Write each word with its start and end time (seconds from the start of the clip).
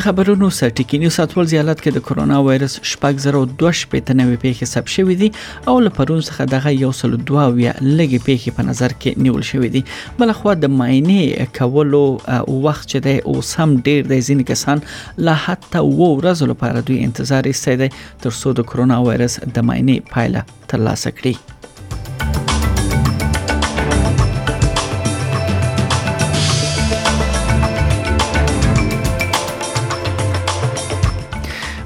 د 0.00 0.02
خبرونو 0.02 0.46
سرټیکینیو 0.58 1.10
ساتوال 1.16 1.46
زیالات 1.52 1.80
کې 1.82 1.92
د 1.96 2.04
کرونا 2.08 2.36
وایرس 2.44 2.74
شپږ 2.90 3.18
زره 3.24 3.40
2 3.62 3.72
نوې 4.20 4.36
پیښې 4.44 4.68
ثبت 4.70 4.92
شوې 4.92 5.16
دي 5.22 5.28
او 5.72 5.74
لپرون 5.86 6.22
څخه 6.28 6.46
دغه 6.52 6.72
یو 6.84 6.92
سل 7.00 7.16
دوه 7.30 7.42
ویا 7.58 7.74
لګي 7.74 8.22
پیښې 8.28 8.54
په 8.60 8.66
نظر 8.70 8.94
کې 9.00 9.26
نیول 9.26 9.44
شوې 9.50 9.70
دي 9.74 9.82
بل 10.22 10.32
خو 10.40 10.54
د 10.62 10.72
ماینه 10.78 11.46
کولو 11.60 12.02
وخت 12.14 12.88
چې 12.88 13.04
د 13.10 13.36
اوس 13.36 13.52
هم 13.60 13.76
ډیر 13.90 14.08
د 14.16 14.24
ځین 14.30 14.42
کسان 14.54 14.84
لا 15.30 15.36
حتی 15.46 15.84
و 15.92 16.12
ورځو 16.14 16.52
لپاره 16.54 16.86
دوی 16.90 16.98
انتظار 17.10 17.52
ایستي 17.54 17.76
دي 17.84 17.90
تر 18.26 18.32
څو 18.42 18.56
د 18.60 18.68
کرونا 18.74 19.02
وایرس 19.08 19.38
د 19.56 19.68
ماینه 19.72 20.00
پایله 20.12 20.62
ترلاسه 20.74 21.14
کړي 21.20 21.58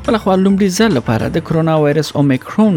بل 0.06 0.16
خو 0.22 0.30
لومړي 0.44 0.66
ځل 0.78 0.90
لپاره 0.98 1.26
د 1.34 1.42
کرونا 1.50 1.74
وایرس 1.82 2.08
اومیکرون 2.22 2.74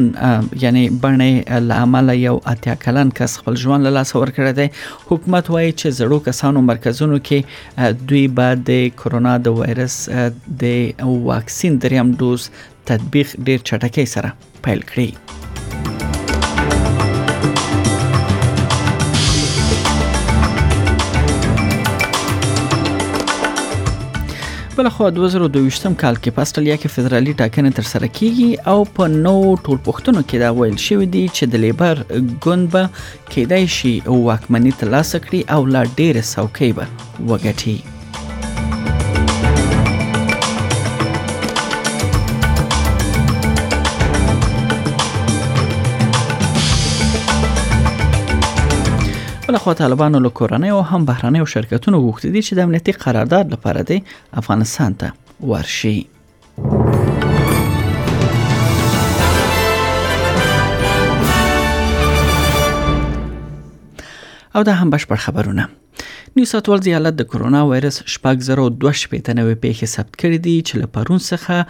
یعنی 0.63 0.83
بڼې 1.03 1.31
لامل 1.71 2.07
یو 2.27 2.35
اتیا 2.51 2.75
کلن 2.83 3.07
کس 3.17 3.31
خپل 3.39 3.53
ژوند 3.63 3.81
له 3.89 3.91
لاس 3.97 4.09
ورکړی 4.15 4.51
دی 4.59 4.67
حکومت 5.09 5.45
وایي 5.55 5.71
چې 5.73 5.97
زړو 5.99 6.17
کسانو 6.27 6.61
مرکزونو 6.69 7.19
کې 7.29 7.97
دوی 8.11 8.21
بعد 8.39 8.63
د 8.69 8.87
کرونا 9.01 9.33
د 9.47 9.57
وایرس 9.59 9.97
د 10.61 11.11
واکسین 11.31 11.81
دریم 11.87 12.15
دوز 12.23 12.47
تطبیق 12.93 13.35
ډیر 13.47 13.69
چټکۍ 13.71 14.07
سره 14.13 14.33
پیل 14.69 14.87
کړی 14.93 15.45
بلخوا 24.77 25.09
2022م 25.13 25.93
کال 26.01 26.17
کې 26.17 26.33
په 26.37 26.43
استرالیا 26.47 26.75
کې 26.81 26.89
فدرالي 26.95 27.33
ټاکنې 27.39 27.71
ترسره 27.77 28.09
کیږي 28.19 28.61
او 28.73 28.83
په 28.99 29.07
نو 29.13 29.33
ټول 29.65 29.79
پښتنو 29.87 30.21
کې 30.29 30.37
دا 30.43 30.49
ویل 30.59 30.77
شوی 30.87 31.07
دی 31.17 31.23
چې 31.35 31.43
د 31.55 31.65
لیبر 31.65 32.03
ګوند 32.13 32.71
به 32.77 32.83
کېدای 33.33 33.65
شي 33.79 33.95
واکمنۍ 34.27 34.73
ترلاسه 34.85 35.23
کړي 35.25 35.41
او 35.53 35.61
لا 35.73 35.81
ډېر 35.99 36.13
سوکې 36.33 36.69
به 36.77 36.85
وګټي 37.29 37.75
بلخو 49.57 49.71
طالبانو 49.71 50.19
له 50.19 50.29
کورنۍ 50.29 50.67
او 50.69 50.79
هم 50.81 51.05
بهرنیو 51.05 51.45
شرکتونو 51.45 51.99
غوښتي 52.11 52.25
دي 52.29 52.41
چې 52.41 52.53
د 52.53 52.59
امنیتي 52.59 52.91
قرارداد 52.91 53.53
لپاره 53.53 53.81
دی 53.81 54.03
افغانستان 54.41 54.93
ته 54.93 55.11
ورشي 55.41 56.07
او 64.55 64.63
دا 64.63 64.73
هم 64.73 64.97
بشپړ 64.97 65.15
خبرونه 65.25 65.69
نیو 66.37 66.45
ساوث 66.51 66.69
ولز 66.69 66.87
ایالت 66.87 67.13
د 67.13 67.23
کرونا 67.31 67.63
وایرس 67.71 68.01
شپږ 68.03 68.39
زره 68.49 68.61
او 68.63 68.69
دوه 68.69 68.91
شپېته 68.91 69.31
نوې 69.39 69.57
پیښې 69.65 69.85
ثبت 69.85 70.13
کړې 70.21 70.37
دي 70.37 70.63
چې 70.67 70.77
له 70.77 70.87
پرون 70.97 71.17
څخه 71.17 71.65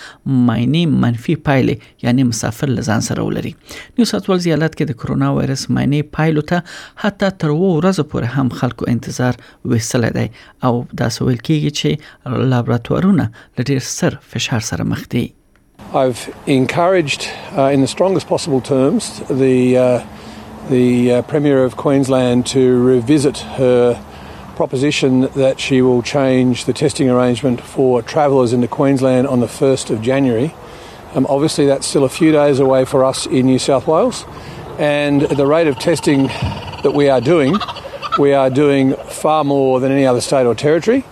مایني 0.51 0.83
منفي 1.07 1.39
پایلې 1.51 2.09
یعنی 2.09 2.27
مسافر 2.33 2.75
لزان 2.81 3.07
سره 3.13 3.31
ولري 3.31 3.55
نیو 3.55 4.13
ساوث 4.15 4.29
ولز 4.35 4.51
ایالت 4.53 4.77
کې 4.79 4.93
د 4.93 5.01
کرونا 5.05 5.33
وایرس 5.41 5.65
مایني 5.81 6.03
پایلو 6.21 6.47
ته 6.53 6.69
حتی 7.07 7.33
تر 7.47 7.57
وو 7.59 7.73
ورځې 7.77 8.15
پورې 8.17 8.39
هم 8.39 8.55
خلکو 8.65 8.93
انتظار 8.97 9.11
انتظار 9.21 10.11
دی 10.11 10.27
او 10.63 10.85
دا 10.97 11.09
کیږي 11.35 11.71
چې 11.71 11.91
لابراتوارونه 12.53 13.31
سر 13.91 14.19
فشار 14.33 14.61
سره 14.71 14.85
مخ 14.85 15.03
دي 15.13 15.29
I've 16.03 16.21
encouraged 16.61 17.23
uh, 17.61 17.71
in 17.75 17.79
the 17.85 17.89
strongest 17.97 18.27
possible 18.35 18.63
terms 18.75 19.03
the 19.45 19.59
uh, 19.87 19.99
the 20.75 20.89
uh, 21.17 21.23
Premier 21.31 21.61
of 21.69 21.73
Queensland 21.85 22.39
to 22.55 22.63
revisit 22.93 23.39
her 23.59 23.83
proposition 24.59 25.13
that 25.43 25.57
she 25.67 25.77
will 25.89 26.03
change 26.17 26.55
the 26.71 26.75
testing 26.83 27.09
arrangement 27.17 27.59
for 27.75 27.91
travellers 28.15 28.51
into 28.59 28.69
Queensland 28.79 29.25
on 29.37 29.47
the 29.47 29.51
1st 29.61 29.87
of 29.97 30.03
January. 30.13 30.49
Um, 31.15 31.25
obviously, 31.37 31.65
that's 31.73 31.87
still 31.95 32.07
a 32.11 32.13
few 32.21 32.31
days 32.43 32.57
away 32.69 32.83
for 32.95 33.01
us 33.11 33.19
in 33.41 33.53
New 33.53 33.59
South 33.71 33.85
Wales, 33.95 34.19
and 35.03 35.19
the 35.43 35.47
rate 35.55 35.69
of 35.75 35.79
testing 35.91 36.21
that 36.89 36.95
we 37.03 37.07
are 37.17 37.23
doing 37.35 37.53
we 38.19 38.33
are 38.35 38.51
doing 38.51 38.95
far 39.09 39.45
more 39.45 39.81
than 39.81 39.91
any 39.93 40.07
other 40.07 40.21
state 40.21 40.45
or 40.47 40.55
territory. 40.55 41.05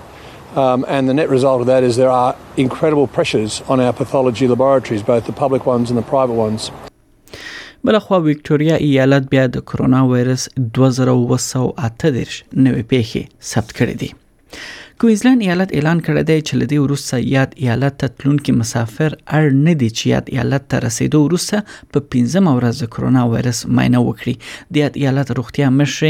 Um, 0.55 0.85
and 0.89 1.09
the 1.09 1.15
net 1.15 1.29
result 1.29 1.61
of 1.61 1.67
that 1.69 1.83
is 1.83 1.97
there 1.97 2.11
are 2.11 2.37
incredible 2.57 3.07
pressures 3.07 3.63
on 3.69 3.81
our 3.81 3.93
pathology 3.93 4.49
laboratories, 4.49 5.03
both 5.03 5.27
the 5.27 5.33
public 5.33 5.65
ones 5.65 5.91
and 5.91 5.99
the 5.99 6.03
private 6.03 6.35
ones. 6.35 6.71
بلخوا 7.85 8.19
ایالت 8.77 9.31
بیا 9.31 9.47
د 9.47 9.59
کرونا 9.65 10.03
وایرس 10.05 10.49
نوې 12.55 13.29
ثبت 13.43 13.73
کړې 13.73 13.95
دي 14.01 14.13
کوینزلند 15.01 15.43
ایالت 15.43 15.71
اعلان 15.77 16.01
کړی 16.07 16.23
دی 16.31 16.35
چې 16.41 16.63
لدی 16.63 16.79
وروسته 16.81 17.19
یاد 17.35 17.53
ایالت 17.67 17.95
ته 18.01 18.09
تلونکي 18.23 18.53
مسافر 18.57 19.15
اړ 19.29 19.55
نه 19.67 19.73
دي 19.83 19.87
چې 19.93 20.07
یاد 20.11 20.27
ایالت 20.33 20.65
ته 20.75 20.81
رسیدو 20.85 21.21
وروسته 21.29 21.61
په 21.97 22.03
15 22.15 22.51
ورځ 22.57 22.85
د 22.85 22.91
کرونا 22.97 23.23
وایرس 23.35 23.61
ماینه 23.79 24.03
وکړي 24.09 24.67
د 24.71 24.81
یاد 24.81 24.99
ایالت 25.05 25.33
روغتیا 25.39 25.71
مشر 25.77 26.05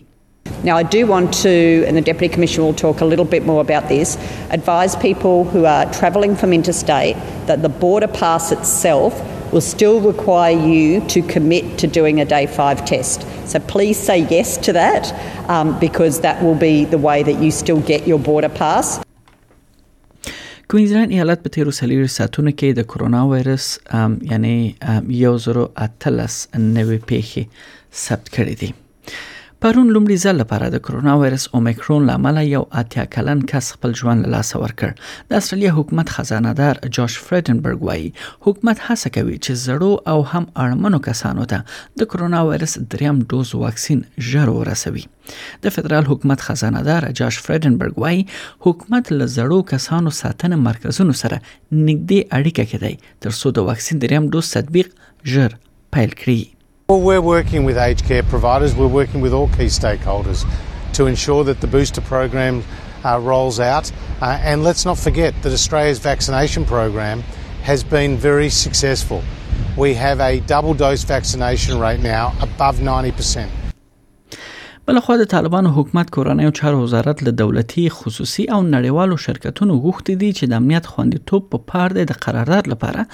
Now, 0.70 0.76
I 0.84 0.84
do 0.98 1.02
want 1.14 1.30
to, 1.46 1.52
and 1.90 1.98
the 1.98 2.02
Deputy 2.10 2.28
Commissioner 2.34 2.66
will 2.68 2.80
talk 2.88 2.98
a 3.04 3.06
little 3.12 3.28
bit 3.34 3.44
more 3.52 3.58
about 3.68 3.86
this, 3.94 4.10
advise 4.58 4.94
people 5.08 5.38
who 5.52 5.60
are 5.74 5.84
travelling 6.00 6.34
from 6.42 6.50
interstate 6.58 7.18
that 7.52 7.60
the 7.68 7.72
border 7.84 8.10
pass 8.20 8.50
itself 8.56 9.20
will 9.56 9.66
still 9.76 9.98
require 10.08 10.60
you 10.74 11.02
to 11.14 11.20
commit 11.36 11.66
to 11.84 11.88
doing 12.00 12.20
a 12.26 12.28
day 12.36 12.42
five 12.60 12.84
test. 12.92 13.26
So 13.54 13.60
please 13.74 13.98
say 14.10 14.18
yes 14.36 14.54
to 14.70 14.74
that 14.80 15.14
um, 15.58 15.68
because 15.86 16.20
that 16.28 16.44
will 16.48 16.60
be 16.70 16.74
the 16.96 17.02
way 17.10 17.18
that 17.32 17.38
you 17.48 17.52
still 17.62 17.82
get 17.94 18.08
your 18.14 18.22
border 18.32 18.54
pass. 18.66 18.94
کوینزلند 20.70 21.12
ایالت 21.12 21.40
په 21.44 21.50
تیرو 21.54 21.72
سلیرو 21.78 22.06
ساتونو 22.08 22.52
کې 22.52 22.76
د 22.78 22.86
کرونا 22.94 23.24
وایرس 23.32 23.66
یعنی 24.32 24.54
یو 25.24 25.36
زرو 25.46 25.68
اتلس 25.88 26.38
نوې 26.56 27.44
ثبت 28.02 28.30
کړي 28.40 28.56
دي 28.64 28.72
پرون 29.64 29.88
لومړي 29.96 30.16
ځل 30.22 30.36
لپاره 30.42 30.68
د 30.72 30.80
کرونا 30.86 31.12
وایرس 31.20 31.44
اومیکرون 31.58 32.08
لامل 32.12 32.38
یو 32.54 32.62
اتیا 32.80 33.04
کلن 33.14 33.42
کس 33.52 33.68
خپل 33.76 33.94
ژوند 34.00 34.26
له 34.26 34.32
لاسه 34.34 34.60
ورکړ 34.64 34.90
د 35.30 35.36
استرالیا 35.42 35.70
حکومت 35.78 36.10
خزانه 36.16 36.50
دار 36.60 36.80
جاش 36.98 37.14
فریډنبرګ 37.28 37.86
وایي 37.90 38.10
حکومت 38.48 38.82
هڅه 38.88 39.12
کوي 39.18 39.38
چې 39.38 39.62
زړو 39.66 39.92
او 40.14 40.16
هم 40.32 40.42
اړمنو 40.64 41.00
کسانو 41.08 41.48
ته 41.52 42.02
د 42.02 42.10
کرونا 42.14 42.42
وایرس 42.50 42.74
دریم 42.96 43.22
ډوز 43.36 43.54
واکسین 43.62 44.02
ژر 44.32 44.52
ورسوي 44.58 45.04
د 45.68 45.76
فدرال 45.78 46.10
حکومت 46.12 46.44
خزانه 46.50 46.82
دار 46.90 47.08
جاش 47.22 47.38
فریډنبرګ 47.46 48.04
وایي 48.06 48.26
حکومت 48.68 49.14
له 49.16 49.30
زړو 49.38 49.62
کسانو 49.74 50.14
ساتنه 50.22 50.60
مرکزونو 50.68 51.16
سره 51.24 51.40
نږدې 51.46 52.42
اړیکه 52.42 52.74
کې 52.74 52.84
دی 52.84 53.16
ترڅو 53.28 53.54
د 53.62 53.72
واکسین 53.72 54.04
دریم 54.06 54.30
ډوز 54.38 54.52
تطبیق 54.60 54.92
ژر 55.36 55.58
پیل 55.98 56.18
کړي 56.24 56.38
Well, 56.90 57.00
we're 57.00 57.22
working 57.22 57.64
with 57.64 57.78
aged 57.78 58.04
care 58.04 58.24
providers, 58.24 58.76
we're 58.76 58.88
working 58.88 59.22
with 59.22 59.32
all 59.32 59.48
key 59.48 59.68
stakeholders 59.68 60.46
to 60.94 61.06
ensure 61.08 61.46
that 61.46 61.62
the 61.62 61.68
booster 61.68 62.02
program 62.02 62.62
uh, 63.06 63.20
rolls 63.20 63.62
out. 63.62 63.90
Uh, 64.22 64.38
and 64.44 64.66
let's 64.66 64.84
not 64.84 65.00
forget 65.00 65.34
that 65.44 65.54
Australia's 65.54 66.00
vaccination 66.00 66.66
program 66.66 67.22
has 67.64 67.86
been 67.86 68.18
very 68.18 68.50
successful. 68.50 69.24
We 69.78 69.94
have 69.94 70.20
a 70.20 70.42
double 70.42 70.74
dose 70.74 71.06
vaccination 71.06 71.80
rate 71.80 72.02
now 72.02 72.34
above 72.42 72.80
90%. 72.80 73.50
بلخو 74.88 75.16
د 75.20 75.24
طالبانو 75.32 75.70
حکومت 75.76 76.10
کورنۍ 76.16 76.46
او 76.52 76.54
چارو 76.60 76.80
وزارت 76.84 77.22
له 77.24 77.32
دولتي 77.42 77.84
خصوصي 77.98 78.44
او 78.54 78.58
نړیوالو 78.72 79.18
شرکتونو 79.26 79.76
غوښتي 79.84 80.16
دي 80.24 80.32
چې 80.40 80.50
د 80.54 80.58
امنیت 80.62 80.90
خوندیتوب 80.96 81.46
په 81.54 81.64
پاره 81.70 82.04
د 82.10 82.18
قرارداد 82.26 82.68
لپاره 82.72 83.06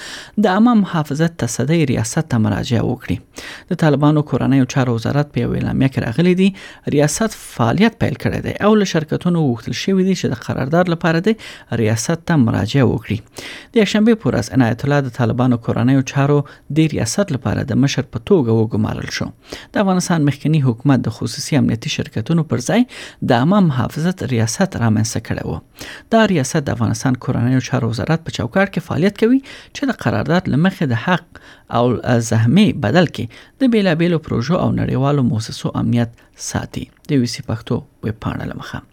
د 0.45 0.49
عامه 0.53 0.73
محافظت 0.79 1.35
تصدی 1.43 1.77
ریاست 1.91 2.27
ته 2.35 2.39
مراجعه 2.45 2.81
وکړي 2.87 3.67
د 3.73 3.79
طالبانو 3.83 4.23
کورنۍ 4.31 4.63
او 4.65 4.69
چارو 4.75 4.95
وزارت 4.95 5.29
په 5.35 5.51
اعلامیه 5.51 5.91
کې 5.91 6.07
راغلي 6.07 6.33
دي 6.41 6.47
ریاست 6.95 7.35
فعالیت 7.43 8.01
پیل 8.05 8.17
کړی 8.25 8.41
دی 8.47 8.55
او 8.69 8.73
له 8.81 8.89
شرکتونو 8.93 9.45
غوښتل 9.51 9.77
شوی 9.83 10.07
دی 10.09 10.17
چې 10.21 10.33
د 10.35 10.43
قرارداد 10.49 10.91
لپاره 10.95 11.23
د 11.29 11.77
ریاست 11.83 12.25
ته 12.31 12.39
مراجعه 12.45 12.87
وکړي 12.93 13.45
د 13.77 13.93
شنبه 13.93 14.19
پورز 14.25 14.51
عنایت 14.57 14.87
الله 14.89 15.05
د 15.11 15.15
طالبانو 15.21 15.61
کورنۍ 15.69 16.01
او 16.01 16.09
چارو 16.15 16.41
د 16.81 16.91
ریاست 16.97 17.37
لپاره 17.39 17.69
د 17.75 17.81
مشر 17.85 18.11
په 18.11 18.25
توګه 18.33 18.59
وګمارل 18.63 19.15
شو 19.21 19.31
د 19.77 19.85
افغانستان 19.85 20.29
مخکنی 20.33 20.65
حکومت 20.71 21.07
د 21.11 21.17
خصوصي 21.21 21.55
امنیتي 21.59 21.89
شرکتونو 21.95 22.45
پر 22.51 22.63
ځای 22.67 22.85
د 23.31 23.35
عامه 23.39 23.59
محافظت 23.69 24.23
ریاست 24.33 24.77
رامنځته 24.83 25.27
کړی 25.29 25.53
و 25.53 25.87
دا 26.15 26.21
ریاست 26.33 26.67
د 26.69 26.75
افغانستان 26.77 27.19
کورنیو 27.25 27.63
چارو 27.69 27.89
وزارت 27.95 28.25
په 28.29 28.37
چوکاټ 28.37 28.69
کې 28.69 28.87
فعالیت 28.89 29.19
کوي 29.23 29.41
چې 29.41 29.91
د 29.91 29.99
قرارداد 30.05 30.51
لمخې 30.53 30.93
د 30.93 31.03
حق 31.07 31.43
او 31.81 32.21
زحمه 32.31 32.67
بدل 32.87 33.11
کې 33.11 33.59
د 33.63 33.73
بیلابیلو 33.77 34.21
پروژو 34.29 34.57
او 34.63 34.69
نړیوالو 34.79 35.27
موسسو 35.33 35.73
امنیت 35.83 36.25
ساتي 36.49 36.85
د 37.13 37.21
ویسي 37.23 37.45
پښتو 37.51 38.09
ویب 38.09 38.23
پاڼه 38.25 38.51
لمخه 38.53 38.87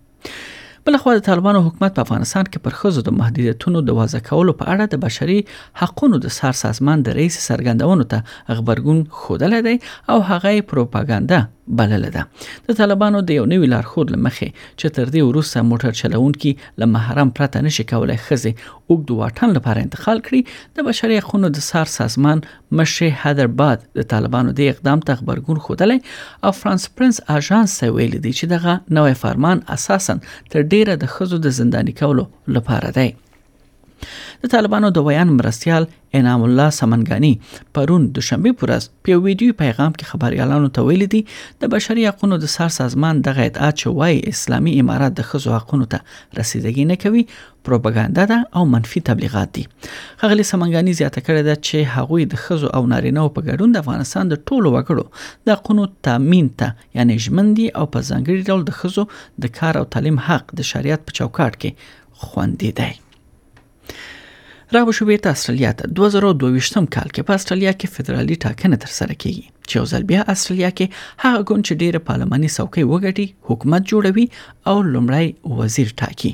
بلخو 0.87 1.13
د 1.17 1.23
طالبانو 1.27 1.61
حکومت 1.63 1.95
په 1.97 2.03
افغانستان 2.07 2.45
کې 2.49 2.65
پر 2.67 2.75
خزو 2.81 3.03
د 3.07 3.17
محدودیتونو 3.21 3.81
د 3.87 3.97
وازه 4.01 4.21
کولو 4.29 4.55
په 4.61 4.75
اړه 4.75 4.91
د 4.93 5.01
بشري 5.07 5.39
حقوقو 5.83 6.21
د 6.27 6.35
سر 6.37 6.59
سازمان 6.63 7.03
د 7.09 7.19
رئیس 7.21 7.41
سرګندونو 7.47 8.09
ته 8.15 8.61
خبرګون 8.61 9.03
خوده 9.23 9.51
لیدي 9.57 9.75
او 10.15 10.19
هغه 10.31 10.53
پروپاګاندا 10.75 11.41
بلله 11.69 12.09
ده 12.09 12.27
د 12.69 12.73
طالبانو 12.81 13.21
د 13.29 13.37
یو 13.37 13.45
نوی 13.53 13.67
لارښود 13.73 14.11
لمخې 14.15 14.49
چې 14.81 14.97
تر 14.99 15.09
دې 15.15 15.23
وروسته 15.29 15.63
موټر 15.71 15.95
چلونکي 16.01 16.53
له 16.83 16.87
محرم 16.97 17.33
پرته 17.39 17.63
نشي 17.69 17.85
کولای 17.93 18.19
خزه 18.27 18.53
اوګد 18.53 19.11
واټن 19.21 19.55
لپاره 19.57 19.85
انتقال 19.87 20.23
کړي 20.29 20.79
د 20.79 20.87
بشري 20.91 21.19
حقوقو 21.25 21.53
د 21.59 21.65
سار 21.71 21.91
سازمان 21.97 22.45
مشه 22.81 23.11
هدرباد 23.25 23.85
د 24.01 24.09
طالبانو 24.15 24.55
د 24.61 24.71
اقدام 24.75 25.05
تخبرګون 25.11 25.65
خودلې 25.69 26.49
او 26.49 26.55
فرانس 26.61 26.89
پرنس 26.99 27.21
اژانس 27.39 27.77
ویل 27.85 28.19
دي 28.27 28.35
چې 28.41 28.55
دغه 28.57 28.79
نوې 28.87 29.23
فرمان 29.27 29.67
اساسا 29.79 30.19
تر 30.57 30.65
ډیره 30.75 31.01
د 31.05 31.15
خزو 31.17 31.43
د 31.49 31.57
زندانی 31.63 31.99
کولو 32.03 32.29
لپاره 32.59 32.97
دی 33.01 33.09
د 34.43 34.47
طالبانو 34.55 34.89
د 34.97 35.03
ویان 35.07 35.31
مرستيال 35.37 35.85
انعام 36.19 36.43
الله 36.47 36.69
سمنګانی 36.79 37.31
پرون 37.77 38.03
دوشنبه 38.17 38.53
پورز 38.63 38.87
په 39.07 39.19
ویډیو 39.27 39.55
پیغام 39.61 39.93
کې 39.93 40.11
خبريالانو 40.11 40.69
ته 40.79 40.85
ویل 40.89 41.05
دي 41.15 41.21
د 41.65 41.71
بشري 41.75 42.05
حقوقو 42.09 42.39
د 42.43 42.51
سر 42.55 42.73
سازمان 42.77 43.23
د 43.29 43.37
غیدات 43.39 43.81
چوي 43.83 44.17
اسلامي 44.33 44.75
امارات 44.83 45.17
د 45.21 45.27
خزو 45.31 45.55
حقوقو 45.57 45.89
ته 45.95 46.01
رسیدګي 46.41 46.85
نه 46.91 46.97
کوي 47.05 47.23
پروپاګاندا 47.33 48.27
ده 48.33 48.61
او 48.63 48.67
منفي 48.75 49.03
تبلیغات 49.11 49.55
دي 49.59 49.65
خغلی 49.71 50.47
سمنګانی 50.51 50.99
زیاته 51.01 51.25
کړې 51.29 51.49
ده 51.49 51.61
چې 51.61 51.97
هغوی 51.97 52.29
د 52.35 52.43
خزو 52.45 52.73
او 52.81 52.85
نارینه 52.95 53.27
په 53.39 53.47
ګډون 53.49 53.75
د 53.77 53.85
افغانستان 53.87 54.35
د 54.35 54.43
ټولو 54.51 54.75
وګړو 54.75 55.49
د 55.51 55.63
قانون 55.71 55.97
تامین 56.11 56.53
ته 56.65 57.01
یعنی 57.01 57.19
ژمندي 57.29 57.69
او 57.81 57.91
په 57.97 58.09
ځانګړي 58.11 58.53
ډول 58.53 58.69
د 58.69 58.79
خزو 58.83 59.09
د 59.47 59.57
کار 59.61 59.83
او 59.83 59.89
تعلیم 59.97 60.23
حق 60.31 60.55
د 60.63 60.71
شریعت 60.75 61.09
په 61.11 61.21
چوکاټ 61.21 61.65
کې 61.65 62.25
خوندې 62.27 62.81
دی 62.83 62.93
راوښوي 64.75 65.17
ته 65.25 65.29
استرالیا 65.37 65.69
ته 65.81 65.85
2022م 65.99 66.85
کال 66.95 67.09
کې 67.15 67.23
په 67.27 67.33
استرالیا 67.41 67.73
کې 67.81 67.87
فدرالي 67.97 68.37
ټاکنه 68.45 68.77
ترسره 68.85 69.15
کیږي 69.23 69.45
چې 69.69 69.73
یو 69.79 69.85
ځل 69.93 70.03
بیا 70.11 70.23
استرالیا 70.33 70.71
کې 70.79 70.87
هغه 71.25 71.41
ګوند 71.49 71.63
چې 71.67 71.75
ډیره 71.83 72.01
پارلماني 72.09 72.51
څوکۍ 72.57 72.83
وګټي 72.93 73.27
حکومت 73.51 73.83
جوړوي 73.93 74.27
او 74.69 74.77
لمړی 74.95 75.29
وزیر 75.61 75.89
ټاکي 76.03 76.33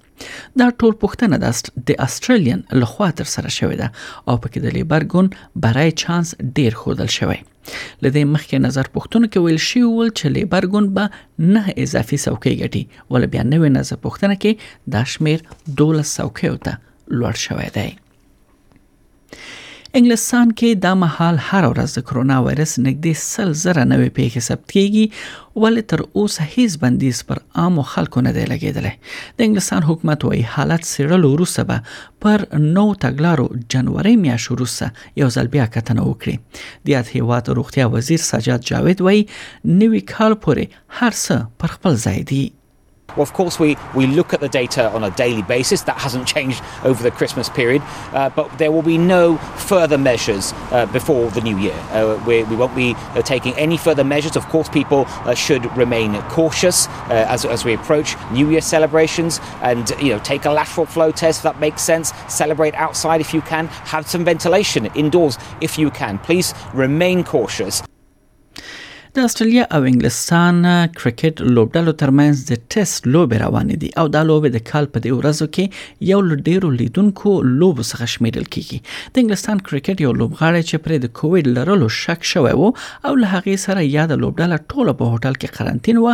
دا 0.59 0.65
ټول 0.79 0.93
پوښتنه 1.03 1.35
د 1.89 2.03
استرالین 2.07 2.59
لخوا 2.83 3.07
تر 3.21 3.25
سره 3.35 3.49
شوې 3.57 3.75
ده 3.81 3.87
او 4.29 4.35
پکې 4.43 4.59
د 4.65 4.77
لیبر 4.77 5.01
ګون 5.13 5.27
برای 5.65 5.89
چانس 6.03 6.27
ډیر 6.59 6.71
خودل 6.81 7.09
شوی 7.19 7.39
لدې 8.03 8.23
مخکې 8.35 8.57
نظر 8.67 8.85
پوښتنه 8.99 9.25
کې 9.31 9.43
ویل 9.45 9.59
شي 9.69 9.81
ول 9.87 10.09
چې 10.19 10.25
لیبر 10.37 10.63
ګون 10.75 10.85
به 10.95 11.05
نه 11.55 11.61
اضافي 11.85 12.17
څوکۍ 12.25 12.53
ګټي 12.61 12.83
ول 13.15 13.23
بیا 13.35 13.43
نوې 13.53 13.69
نظر 13.79 13.97
پوښتنه 14.05 14.35
کې 14.45 14.95
دا 14.95 15.01
شمیر 15.15 15.39
12 15.49 16.07
څوکۍ 16.17 16.47
وته 16.55 16.73
لوړ 17.17 17.33
شوې 17.47 17.69
ده 17.79 17.87
انګلستان 19.99 20.51
کې 20.59 20.67
د 20.83 20.93
مهال 20.99 21.37
هر 21.45 21.65
ورځ 21.69 21.93
د 21.95 22.01
کرونا 22.09 22.35
وایرس 22.43 22.75
نږدې 22.83 23.11
سل 23.21 23.49
زره 23.63 23.83
نوې 23.89 24.11
پیښې 24.17 24.43
ثبت 24.45 24.69
کیږي 24.75 25.63
ول 25.63 25.81
تر 25.93 26.03
اوسه 26.05 26.45
هیڅ 26.53 26.77
بندیز 26.83 27.19
پر 27.31 27.41
عام 27.63 27.81
خلکو 27.89 28.23
نه 28.27 28.31
دی 28.37 28.45
لګیدلې 28.51 29.09
د 29.41 29.47
انګلستان 29.47 29.87
حکومت 29.89 30.23
وايي 30.27 30.45
حالت 30.53 30.87
سیړل 30.91 31.27
وروسته 31.33 31.67
به 31.73 31.83
پر 32.27 32.45
نو 32.79 32.85
تګلارو 33.07 33.49
جنوري 33.77 34.15
میاشت 34.23 34.51
وروسته 34.53 35.21
یو 35.23 35.29
ځل 35.39 35.53
بیا 35.57 35.65
کتنه 35.75 36.07
وکړي 36.07 36.61
د 36.85 36.93
یاد 36.95 37.13
هیواد 37.17 37.51
روغتیا 37.61 37.91
وزیر 37.99 38.23
سجاد 38.29 38.65
جاوید 38.71 39.05
وايي 39.09 39.27
نوې 39.35 40.09
کال 40.15 40.39
پورې 40.47 40.81
هر 41.01 41.19
څه 41.19 41.61
پر 41.65 41.77
خپل 41.77 42.01
ځای 42.07 42.27
دی 42.33 42.41
Well, 43.15 43.23
of 43.23 43.33
course, 43.33 43.59
we, 43.59 43.77
we 43.93 44.07
look 44.07 44.33
at 44.33 44.39
the 44.39 44.47
data 44.49 44.89
on 44.91 45.03
a 45.03 45.11
daily 45.11 45.41
basis. 45.41 45.81
That 45.81 45.97
hasn't 45.97 46.27
changed 46.27 46.63
over 46.85 47.03
the 47.03 47.11
Christmas 47.11 47.49
period, 47.49 47.81
uh, 48.13 48.29
but 48.29 48.55
there 48.57 48.71
will 48.71 48.81
be 48.81 48.97
no 48.97 49.35
further 49.37 49.97
measures 49.97 50.53
uh, 50.71 50.85
before 50.87 51.29
the 51.31 51.41
new 51.41 51.57
year. 51.57 51.73
Uh, 51.91 52.21
we, 52.25 52.43
we, 52.43 52.55
won't 52.55 52.73
be 52.75 52.93
uh, 52.95 53.21
taking 53.21 53.53
any 53.55 53.75
further 53.77 54.03
measures. 54.05 54.35
Of 54.37 54.45
course, 54.47 54.69
people 54.69 55.03
uh, 55.09 55.33
should 55.35 55.65
remain 55.75 56.19
cautious 56.29 56.87
uh, 56.87 57.25
as, 57.27 57.43
as 57.43 57.65
we 57.65 57.73
approach 57.73 58.15
New 58.31 58.49
Year 58.49 58.61
celebrations 58.61 59.39
and 59.61 59.89
you 60.01 60.09
know 60.13 60.19
take 60.19 60.45
a 60.45 60.51
lateral 60.51 60.85
flow 60.85 61.11
test 61.11 61.39
if 61.39 61.43
that 61.43 61.59
makes 61.59 61.81
sense. 61.81 62.13
Celebrate 62.29 62.73
outside 62.75 63.19
if 63.21 63.33
you 63.33 63.41
can. 63.41 63.67
Have 63.67 64.07
some 64.07 64.23
ventilation 64.23 64.85
indoors 64.87 65.37
if 65.59 65.77
you 65.77 65.91
can. 65.91 66.17
Please 66.19 66.53
remain 66.73 67.23
cautious. 67.25 67.81
د 69.17 69.23
استرالیا 69.27 69.63
او 69.75 69.79
انګلستان 69.87 70.59
کرکټ 70.97 71.39
لوبډلو 71.55 71.91
ترمنځ 72.01 72.35
د 72.49 72.53
ټیسټ 72.75 73.09
لوبې 73.15 73.37
روانې 73.45 73.79
دي 73.81 73.89
او 74.03 74.05
دا 74.13 74.21
لوبې 74.29 74.51
د 74.53 74.61
کال 74.69 74.85
په 74.93 75.01
دې 75.05 75.17
ورځو 75.17 75.47
کې 75.55 76.11
یو 76.11 76.19
لډیرو 76.27 76.69
لیدونکو 76.81 77.33
لوب 77.47 77.81
څخه 77.89 78.05
شمیرل 78.13 78.45
کیږي 78.57 79.11
د 79.15 79.23
انګلستان 79.23 79.63
کرکټ 79.71 80.05
یو 80.05 80.13
لوبغاړی 80.21 80.63
چې 80.71 80.85
پر 80.87 80.95
د 81.07 81.11
کووډ 81.19 81.51
لرلو 81.59 81.89
شک 81.97 82.25
شوی 82.33 82.55
وو 82.61 82.69
او 82.71 83.13
له 83.23 83.33
هغه 83.33 83.57
سره 83.65 83.85
یاد 83.97 84.15
لوبډله 84.15 84.63
ټوله 84.71 84.97
په 85.01 85.09
هوټل 85.13 85.35
کې 85.41 85.59
قرنټین 85.59 86.01
و 86.05 86.07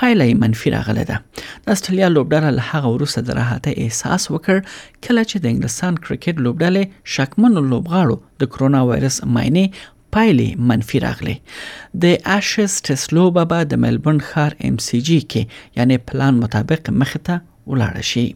پایله 0.00 0.30
یې 0.32 0.42
منفي 0.48 0.74
راغله 0.78 1.06
ده 1.14 1.46
د 1.68 1.76
استرالیا 1.78 2.10
لوبډله 2.16 2.56
له 2.62 2.68
هغه 2.72 2.96
وروسته 2.98 3.26
د 3.30 3.38
راحت 3.42 3.70
احساس 3.76 4.30
وکړ 4.34 4.66
کله 4.72 5.28
چې 5.30 5.36
د 5.36 5.54
انګلستان 5.54 6.02
کرکټ 6.02 6.50
لوبډلې 6.50 7.16
شکمن 7.18 7.60
لوبغاړو 7.64 8.20
د 8.44 8.54
کرونا 8.56 8.86
وایرس 8.90 9.24
ماینه 9.38 9.66
پایلې 10.14 10.48
منفي 10.68 10.98
راغلي 11.06 11.36
د 12.02 12.04
اشس 12.38 12.72
ټسلو 12.86 13.24
بابا 13.38 13.58
د 13.70 13.72
ملبورن 13.84 14.20
ښار 14.28 14.52
ام 14.66 14.76
سي 14.86 14.98
جي 15.08 15.20
کې 15.30 15.42
یعنی 15.78 15.96
پلان 16.08 16.34
مطابق 16.44 16.82
مخته 17.00 17.34
ولاړ 17.70 17.96
شي 18.10 18.26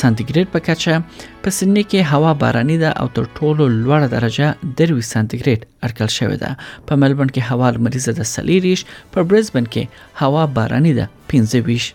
سانتیګریډ 0.00 0.48
په 0.52 0.60
کچه 0.60 1.02
په 1.42 1.50
سنې 1.50 1.84
کې 1.90 2.12
هوا 2.14 2.32
باراني 2.40 2.78
ده 2.84 2.88
او 3.02 3.06
تر 3.18 3.24
ټولو 3.36 3.64
لوړه 3.84 4.08
درجه 4.16 4.56
30 4.80 5.12
سانتیګریډ 5.12 5.60
ارکل 5.88 6.08
شوې 6.18 6.36
ده 6.42 6.56
په 6.88 6.96
ملبورن 7.04 7.28
کې 7.28 7.50
هوا 7.52 7.70
لمریزه 7.78 8.12
ده 8.20 8.24
سلیریش 8.34 8.84
په 9.14 9.22
برزبن 9.30 9.64
کې 9.74 10.22
هوا 10.24 10.46
باراني 10.58 10.92
ده 11.00 11.08
25 11.36 11.88